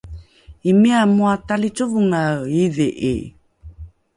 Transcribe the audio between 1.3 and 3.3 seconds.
talicovongae iidhi'i!